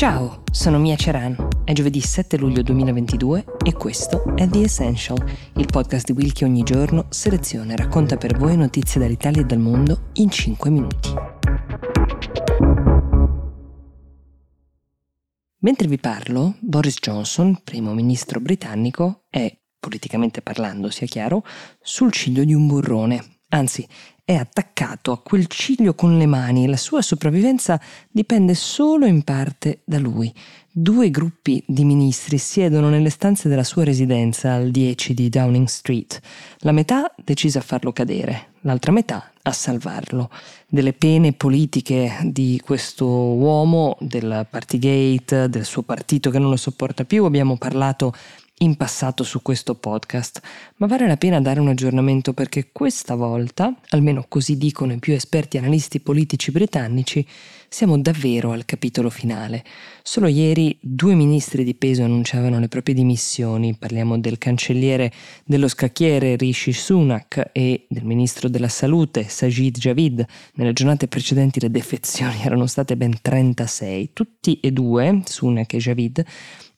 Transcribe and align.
Ciao, 0.00 0.44
sono 0.50 0.78
Mia 0.78 0.96
Ceran. 0.96 1.36
È 1.62 1.74
giovedì 1.74 2.00
7 2.00 2.38
luglio 2.38 2.62
2022 2.62 3.44
e 3.62 3.74
questo 3.74 4.34
è 4.34 4.48
The 4.48 4.62
Essential, 4.62 5.22
il 5.56 5.66
podcast 5.66 6.06
di 6.06 6.12
Will 6.12 6.32
che 6.32 6.46
ogni 6.46 6.62
giorno 6.62 7.04
seleziona 7.10 7.74
e 7.74 7.76
racconta 7.76 8.16
per 8.16 8.38
voi 8.38 8.56
notizie 8.56 8.98
dall'Italia 8.98 9.42
e 9.42 9.44
dal 9.44 9.58
mondo 9.58 10.08
in 10.14 10.30
5 10.30 10.70
minuti. 10.70 11.12
Mentre 15.58 15.86
vi 15.86 15.98
parlo, 15.98 16.54
Boris 16.60 16.96
Johnson, 16.98 17.60
primo 17.62 17.92
ministro 17.92 18.40
britannico, 18.40 19.24
è, 19.28 19.54
politicamente 19.78 20.40
parlando 20.40 20.88
sia 20.88 21.06
chiaro, 21.06 21.44
sul 21.78 22.10
ciglio 22.10 22.44
di 22.44 22.54
un 22.54 22.66
burrone. 22.66 23.39
Anzi, 23.50 23.86
è 24.24 24.34
attaccato 24.34 25.10
a 25.10 25.18
quel 25.18 25.46
ciglio 25.48 25.94
con 25.94 26.16
le 26.16 26.26
mani 26.26 26.64
e 26.64 26.68
la 26.68 26.76
sua 26.76 27.02
sopravvivenza 27.02 27.80
dipende 28.08 28.54
solo 28.54 29.04
in 29.06 29.22
parte 29.24 29.80
da 29.84 29.98
lui. 29.98 30.32
Due 30.70 31.10
gruppi 31.10 31.60
di 31.66 31.84
ministri 31.84 32.38
siedono 32.38 32.88
nelle 32.88 33.10
stanze 33.10 33.48
della 33.48 33.64
sua 33.64 33.82
residenza 33.82 34.52
al 34.52 34.70
10 34.70 35.14
di 35.14 35.28
Downing 35.28 35.66
Street. 35.66 36.20
La 36.58 36.70
metà 36.70 37.12
decise 37.24 37.58
a 37.58 37.62
farlo 37.62 37.92
cadere, 37.92 38.52
l'altra 38.60 38.92
metà 38.92 39.32
a 39.42 39.52
salvarlo. 39.52 40.30
Delle 40.68 40.92
pene 40.92 41.32
politiche 41.32 42.18
di 42.22 42.60
questo 42.64 43.06
uomo, 43.06 43.96
del 43.98 44.46
Partygate, 44.48 45.48
del 45.48 45.64
suo 45.64 45.82
partito 45.82 46.30
che 46.30 46.38
non 46.38 46.50
lo 46.50 46.56
sopporta 46.56 47.04
più, 47.04 47.24
abbiamo 47.24 47.56
parlato 47.56 48.14
in 48.62 48.76
passato 48.76 49.24
su 49.24 49.40
questo 49.40 49.74
podcast, 49.74 50.40
ma 50.76 50.86
vale 50.86 51.06
la 51.06 51.16
pena 51.16 51.40
dare 51.40 51.60
un 51.60 51.68
aggiornamento 51.68 52.34
perché 52.34 52.70
questa 52.72 53.14
volta, 53.14 53.74
almeno 53.90 54.26
così 54.28 54.58
dicono 54.58 54.92
i 54.92 54.98
più 54.98 55.14
esperti 55.14 55.56
analisti 55.56 56.00
politici 56.00 56.50
britannici, 56.50 57.26
siamo 57.72 57.96
davvero 57.98 58.50
al 58.50 58.66
capitolo 58.66 59.08
finale. 59.08 59.64
Solo 60.02 60.26
ieri 60.26 60.76
due 60.80 61.14
ministri 61.14 61.64
di 61.64 61.74
peso 61.74 62.02
annunciavano 62.02 62.58
le 62.58 62.68
proprie 62.68 62.94
dimissioni, 62.94 63.76
parliamo 63.76 64.18
del 64.18 64.36
cancelliere 64.36 65.10
dello 65.44 65.68
scacchiere 65.68 66.36
Rishi 66.36 66.72
Sunak 66.72 67.50
e 67.52 67.86
del 67.88 68.04
ministro 68.04 68.48
della 68.48 68.68
salute 68.68 69.24
Sajid 69.26 69.78
Javid. 69.78 70.26
Nelle 70.54 70.72
giornate 70.72 71.06
precedenti 71.06 71.60
le 71.60 71.70
defezioni 71.70 72.40
erano 72.44 72.66
state 72.66 72.96
ben 72.96 73.16
36, 73.22 74.10
tutti 74.12 74.60
e 74.60 74.70
due, 74.72 75.22
Sunak 75.24 75.72
e 75.72 75.78
Javid, 75.78 76.24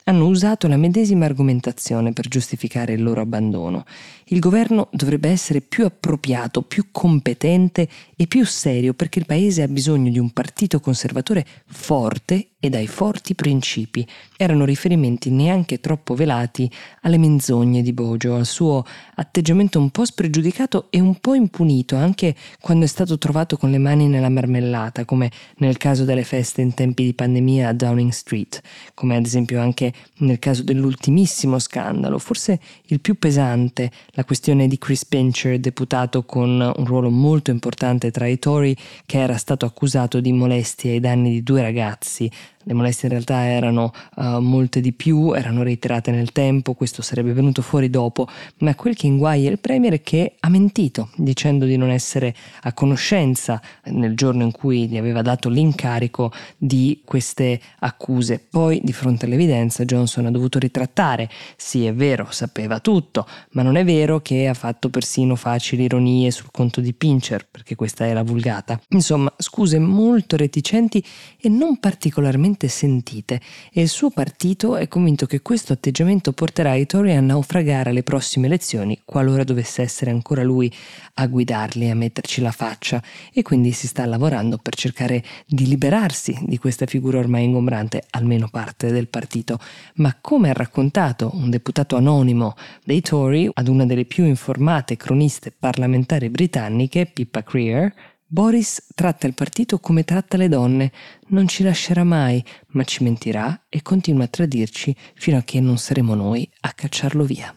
hanno 0.04 0.26
usato 0.26 0.68
la 0.68 0.76
medesima 0.76 1.24
argomentazione 1.24 2.12
per 2.12 2.28
giustificare 2.28 2.92
il 2.92 3.02
loro 3.02 3.20
abbandono. 3.20 3.84
Il 4.26 4.38
governo 4.38 4.88
dovrebbe 4.92 5.28
essere 5.28 5.60
più 5.60 5.84
appropriato, 5.84 6.62
più 6.62 6.86
competente 6.90 7.88
e 8.16 8.26
più 8.26 8.44
serio 8.44 8.94
perché 8.94 9.18
il 9.18 9.26
paese 9.26 9.62
ha 9.62 9.68
bisogno 9.68 10.10
di 10.10 10.18
un 10.18 10.30
partito 10.30 10.80
conservatore 10.80 11.44
forte 11.66 12.51
e 12.64 12.70
dai 12.70 12.86
forti 12.86 13.34
principi. 13.34 14.06
Erano 14.36 14.64
riferimenti 14.64 15.30
neanche 15.30 15.80
troppo 15.80 16.14
velati 16.14 16.70
alle 17.00 17.18
menzogne 17.18 17.82
di 17.82 17.92
Bojo, 17.92 18.36
al 18.36 18.46
suo 18.46 18.84
atteggiamento 19.16 19.80
un 19.80 19.90
po' 19.90 20.04
spregiudicato 20.04 20.86
e 20.90 21.00
un 21.00 21.18
po' 21.18 21.34
impunito, 21.34 21.96
anche 21.96 22.36
quando 22.60 22.84
è 22.84 22.88
stato 22.88 23.18
trovato 23.18 23.56
con 23.56 23.72
le 23.72 23.78
mani 23.78 24.06
nella 24.06 24.28
marmellata, 24.28 25.04
come 25.04 25.28
nel 25.56 25.76
caso 25.76 26.04
delle 26.04 26.22
feste 26.22 26.60
in 26.60 26.72
tempi 26.72 27.02
di 27.02 27.14
pandemia 27.14 27.66
a 27.66 27.72
Downing 27.72 28.12
Street, 28.12 28.60
come 28.94 29.16
ad 29.16 29.26
esempio 29.26 29.60
anche 29.60 29.92
nel 30.18 30.38
caso 30.38 30.62
dell'ultimissimo 30.62 31.58
scandalo, 31.58 32.20
forse 32.20 32.60
il 32.86 33.00
più 33.00 33.18
pesante, 33.18 33.90
la 34.10 34.24
questione 34.24 34.68
di 34.68 34.78
Chris 34.78 35.04
Pincher, 35.04 35.58
deputato 35.58 36.24
con 36.24 36.60
un 36.76 36.84
ruolo 36.84 37.10
molto 37.10 37.50
importante 37.50 38.12
tra 38.12 38.28
i 38.28 38.38
Tory, 38.38 38.76
che 39.04 39.18
era 39.18 39.36
stato 39.36 39.66
accusato 39.66 40.20
di 40.20 40.32
molestie 40.32 40.92
ai 40.92 41.00
danni 41.00 41.30
di 41.32 41.42
due 41.42 41.60
ragazzi 41.60 42.30
le 42.62 42.72
molestie 42.72 43.08
in 43.08 43.14
realtà 43.14 43.44
erano 43.44 43.92
uh, 44.16 44.38
molte 44.38 44.80
di 44.80 44.92
più, 44.92 45.32
erano 45.32 45.62
reiterate 45.62 46.10
nel 46.10 46.32
tempo, 46.32 46.74
questo 46.74 47.02
sarebbe 47.02 47.32
venuto 47.32 47.60
fuori 47.62 47.90
dopo, 47.90 48.28
ma 48.58 48.74
quel 48.74 48.94
che 48.94 49.06
inguaia 49.06 49.50
il 49.50 49.58
Premier 49.58 49.94
è 49.94 50.02
che 50.02 50.36
ha 50.38 50.48
mentito, 50.48 51.10
dicendo 51.16 51.64
di 51.64 51.76
non 51.76 51.90
essere 51.90 52.34
a 52.62 52.72
conoscenza 52.72 53.60
nel 53.86 54.14
giorno 54.14 54.44
in 54.44 54.52
cui 54.52 54.86
gli 54.86 54.96
aveva 54.96 55.22
dato 55.22 55.48
l'incarico 55.48 56.32
di 56.56 57.02
queste 57.04 57.60
accuse. 57.80 58.44
Poi, 58.48 58.80
di 58.84 58.92
fronte 58.92 59.26
all'evidenza, 59.26 59.84
Johnson 59.84 60.26
ha 60.26 60.30
dovuto 60.30 60.58
ritrattare. 60.58 61.28
Sì, 61.56 61.86
è 61.86 61.94
vero, 61.94 62.28
sapeva 62.30 62.78
tutto, 62.78 63.26
ma 63.50 63.62
non 63.62 63.76
è 63.76 63.84
vero 63.84 64.20
che 64.20 64.46
ha 64.46 64.54
fatto 64.54 64.90
persino 64.90 65.34
facili 65.34 65.84
ironie 65.84 66.30
sul 66.30 66.50
conto 66.52 66.80
di 66.80 66.92
Pincher, 66.92 67.46
perché 67.50 67.74
questa 67.74 68.10
la 68.12 68.22
vulgata. 68.22 68.80
Insomma, 68.90 69.32
scuse 69.36 69.78
molto 69.78 70.36
reticenti 70.36 71.04
e 71.40 71.48
non 71.48 71.78
particolarmente 71.78 72.51
profondamente 72.52 72.68
sentite 72.68 73.40
e 73.72 73.80
il 73.80 73.88
suo 73.88 74.10
partito 74.10 74.76
è 74.76 74.86
convinto 74.88 75.26
che 75.26 75.40
questo 75.40 75.72
atteggiamento 75.72 76.32
porterà 76.32 76.74
i 76.74 76.86
Tory 76.86 77.14
a 77.14 77.20
naufragare 77.20 77.90
alle 77.90 78.02
prossime 78.02 78.46
elezioni 78.46 79.00
qualora 79.04 79.44
dovesse 79.44 79.82
essere 79.82 80.10
ancora 80.10 80.42
lui 80.42 80.72
a 81.14 81.26
guidarli, 81.26 81.90
a 81.90 81.94
metterci 81.94 82.40
la 82.40 82.50
faccia 82.50 83.02
e 83.32 83.42
quindi 83.42 83.72
si 83.72 83.86
sta 83.86 84.04
lavorando 84.04 84.58
per 84.58 84.74
cercare 84.74 85.22
di 85.46 85.66
liberarsi 85.66 86.36
di 86.42 86.58
questa 86.58 86.86
figura 86.86 87.18
ormai 87.18 87.44
ingombrante, 87.44 88.04
almeno 88.10 88.48
parte 88.50 88.92
del 88.92 89.08
partito. 89.08 89.58
Ma 89.96 90.16
come 90.20 90.50
ha 90.50 90.54
raccontato 90.54 91.30
un 91.34 91.50
deputato 91.50 91.96
anonimo 91.96 92.54
dei 92.84 93.00
Tory 93.00 93.48
ad 93.52 93.68
una 93.68 93.86
delle 93.86 94.04
più 94.04 94.24
informate 94.24 94.96
croniste 94.96 95.52
parlamentari 95.56 96.28
britanniche, 96.28 97.06
Pippa 97.06 97.42
Creer, 97.42 97.92
Boris 98.32 98.86
tratta 98.94 99.26
il 99.26 99.34
partito 99.34 99.78
come 99.78 100.04
tratta 100.04 100.38
le 100.38 100.48
donne, 100.48 100.90
non 101.28 101.46
ci 101.48 101.62
lascerà 101.62 102.02
mai, 102.02 102.42
ma 102.68 102.82
ci 102.82 103.02
mentirà 103.02 103.64
e 103.68 103.82
continua 103.82 104.24
a 104.24 104.28
tradirci 104.28 104.96
fino 105.16 105.36
a 105.36 105.42
che 105.42 105.60
non 105.60 105.76
saremo 105.76 106.14
noi 106.14 106.50
a 106.60 106.72
cacciarlo 106.72 107.24
via. 107.24 107.54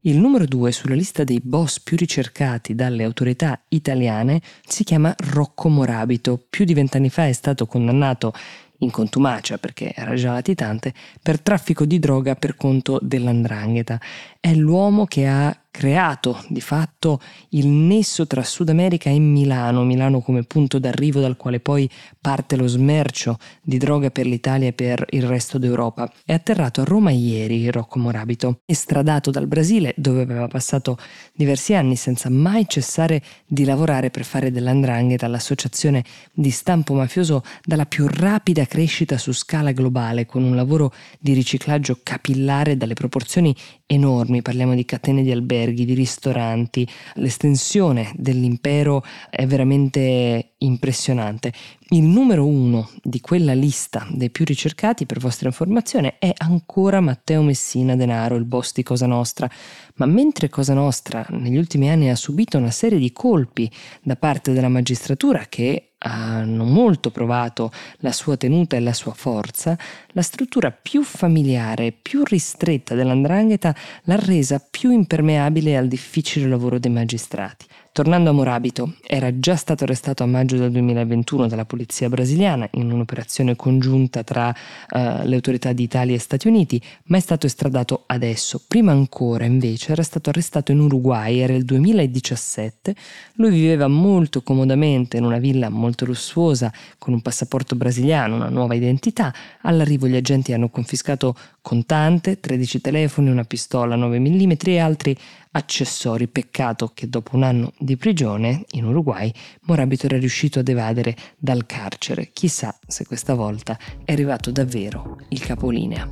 Il 0.00 0.18
numero 0.18 0.46
due 0.46 0.72
sulla 0.72 0.96
lista 0.96 1.22
dei 1.22 1.40
boss 1.40 1.78
più 1.78 1.96
ricercati 1.96 2.74
dalle 2.74 3.04
autorità 3.04 3.62
italiane 3.68 4.40
si 4.66 4.82
chiama 4.82 5.14
Rocco 5.16 5.68
Morabito. 5.68 6.44
Più 6.50 6.64
di 6.64 6.74
vent'anni 6.74 7.08
fa 7.08 7.28
è 7.28 7.32
stato 7.32 7.66
condannato 7.66 8.32
in 8.78 8.90
contumacia 8.90 9.58
perché 9.58 9.92
era 9.94 10.14
già 10.14 10.32
latitante 10.32 10.92
per 11.22 11.40
traffico 11.40 11.84
di 11.84 11.98
droga 11.98 12.34
per 12.34 12.56
conto 12.56 12.98
dell'andrangheta. 13.00 14.00
È 14.40 14.52
l'uomo 14.54 15.06
che 15.06 15.26
ha 15.26 15.56
creato 15.76 16.42
di 16.48 16.62
fatto 16.62 17.20
il 17.50 17.66
nesso 17.66 18.26
tra 18.26 18.42
Sud 18.42 18.70
America 18.70 19.10
e 19.10 19.18
Milano, 19.18 19.84
Milano 19.84 20.22
come 20.22 20.42
punto 20.42 20.78
d'arrivo 20.78 21.20
dal 21.20 21.36
quale 21.36 21.60
poi 21.60 21.86
parte 22.18 22.56
lo 22.56 22.66
smercio 22.66 23.36
di 23.62 23.76
droga 23.76 24.08
per 24.08 24.24
l'Italia 24.24 24.68
e 24.68 24.72
per 24.72 25.04
il 25.10 25.24
resto 25.24 25.58
d'Europa. 25.58 26.10
È 26.24 26.32
atterrato 26.32 26.80
a 26.80 26.84
Roma 26.84 27.10
ieri 27.10 27.70
Rocco 27.70 27.98
Morabito, 27.98 28.60
estradato 28.64 29.30
dal 29.30 29.46
Brasile 29.46 29.92
dove 29.98 30.22
aveva 30.22 30.48
passato 30.48 30.96
diversi 31.34 31.74
anni 31.74 31.96
senza 31.96 32.30
mai 32.30 32.66
cessare 32.66 33.22
di 33.46 33.66
lavorare 33.66 34.08
per 34.08 34.24
fare 34.24 34.50
dell'andrangheta 34.50 35.28
l'associazione 35.28 36.02
di 36.32 36.50
stampo 36.50 36.94
mafioso 36.94 37.42
dalla 37.62 37.84
più 37.84 38.06
rapida 38.08 38.64
crescita 38.64 39.18
su 39.18 39.32
scala 39.32 39.72
globale 39.72 40.24
con 40.24 40.42
un 40.42 40.56
lavoro 40.56 40.90
di 41.18 41.34
riciclaggio 41.34 41.98
capillare 42.02 42.78
dalle 42.78 42.94
proporzioni 42.94 43.54
enormi, 43.84 44.40
parliamo 44.40 44.74
di 44.74 44.86
catene 44.86 45.22
di 45.22 45.30
alberghi 45.30 45.64
alberghi, 45.66 45.84
di 45.84 45.94
ristoranti, 45.94 46.88
l'estensione 47.14 48.12
dell'impero 48.16 49.02
è 49.28 49.46
veramente 49.46 50.52
impressionante. 50.58 51.52
Il 51.90 52.02
numero 52.02 52.46
uno 52.46 52.90
di 53.02 53.20
quella 53.20 53.54
lista 53.54 54.06
dei 54.10 54.30
più 54.30 54.44
ricercati, 54.44 55.06
per 55.06 55.18
vostra 55.18 55.48
informazione, 55.48 56.18
è 56.18 56.32
ancora 56.36 57.00
Matteo 57.00 57.42
Messina 57.42 57.96
Denaro, 57.96 58.36
il 58.36 58.44
boss 58.44 58.72
di 58.72 58.82
Cosa 58.82 59.06
Nostra. 59.06 59.48
Ma 59.96 60.06
mentre 60.06 60.48
Cosa 60.48 60.74
Nostra 60.74 61.24
negli 61.30 61.56
ultimi 61.56 61.90
anni 61.90 62.10
ha 62.10 62.16
subito 62.16 62.58
una 62.58 62.70
serie 62.70 62.98
di 62.98 63.12
colpi 63.12 63.70
da 64.02 64.16
parte 64.16 64.52
della 64.52 64.68
magistratura 64.68 65.46
che 65.48 65.85
hanno 65.98 66.64
molto 66.64 67.10
provato 67.10 67.72
la 67.98 68.12
sua 68.12 68.36
tenuta 68.36 68.76
e 68.76 68.80
la 68.80 68.92
sua 68.92 69.12
forza, 69.12 69.78
la 70.08 70.22
struttura 70.22 70.70
più 70.70 71.02
familiare 71.02 71.86
e 71.86 71.92
più 71.92 72.22
ristretta 72.24 72.94
dell'andrangheta 72.94 73.74
l'ha 74.04 74.16
resa 74.16 74.64
più 74.70 74.90
impermeabile 74.90 75.76
al 75.76 75.88
difficile 75.88 76.48
lavoro 76.48 76.78
dei 76.78 76.90
magistrati. 76.90 77.66
Tornando 77.96 78.28
a 78.28 78.34
Morabito, 78.34 78.96
era 79.06 79.38
già 79.38 79.56
stato 79.56 79.84
arrestato 79.84 80.22
a 80.22 80.26
maggio 80.26 80.58
del 80.58 80.70
2021 80.70 81.46
dalla 81.46 81.64
polizia 81.64 82.10
brasiliana 82.10 82.68
in 82.72 82.92
un'operazione 82.92 83.56
congiunta 83.56 84.22
tra 84.22 84.50
uh, 84.50 84.98
le 85.22 85.34
autorità 85.34 85.72
di 85.72 85.84
Italia 85.84 86.14
e 86.14 86.18
Stati 86.18 86.46
Uniti, 86.46 86.78
ma 87.04 87.16
è 87.16 87.20
stato 87.20 87.46
estradato 87.46 88.02
adesso. 88.04 88.60
Prima 88.68 88.92
ancora, 88.92 89.46
invece, 89.46 89.92
era 89.92 90.02
stato 90.02 90.28
arrestato 90.28 90.72
in 90.72 90.80
Uruguay, 90.80 91.38
era 91.38 91.54
il 91.54 91.64
2017. 91.64 92.94
Lui 93.36 93.48
viveva 93.48 93.88
molto 93.88 94.42
comodamente 94.42 95.16
in 95.16 95.24
una 95.24 95.38
villa 95.38 95.70
molto 95.70 96.04
lussuosa, 96.04 96.70
con 96.98 97.14
un 97.14 97.22
passaporto 97.22 97.76
brasiliano, 97.76 98.34
una 98.34 98.50
nuova 98.50 98.74
identità. 98.74 99.32
All'arrivo 99.62 100.06
gli 100.06 100.16
agenti 100.16 100.52
hanno 100.52 100.68
confiscato 100.68 101.34
contante, 101.66 102.38
13 102.38 102.80
telefoni, 102.80 103.28
una 103.28 103.42
pistola 103.42 103.96
9 103.96 104.20
mm 104.20 104.52
e 104.66 104.78
altri 104.78 105.18
accessori. 105.50 106.28
Peccato 106.28 106.92
che 106.94 107.08
dopo 107.08 107.34
un 107.34 107.42
anno 107.42 107.72
di 107.76 107.96
prigione 107.96 108.64
in 108.72 108.84
Uruguay 108.84 109.32
Morabito 109.62 110.06
era 110.06 110.16
riuscito 110.16 110.60
ad 110.60 110.68
evadere 110.68 111.16
dal 111.36 111.66
carcere. 111.66 112.30
Chissà 112.32 112.78
se 112.86 113.04
questa 113.04 113.34
volta 113.34 113.76
è 114.04 114.12
arrivato 114.12 114.52
davvero 114.52 115.18
il 115.30 115.40
capolinea. 115.40 116.08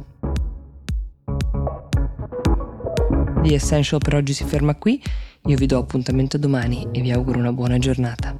The 3.45 3.55
Essential 3.55 4.01
per 4.01 4.17
oggi 4.17 4.33
si 4.33 4.43
ferma 4.43 4.75
qui, 4.75 5.01
io 5.47 5.57
vi 5.57 5.67
do 5.67 5.79
appuntamento 5.79 6.37
domani 6.37 6.89
e 6.91 7.01
vi 7.01 7.13
auguro 7.13 7.39
una 7.39 7.53
buona 7.53 7.79
giornata. 7.79 8.34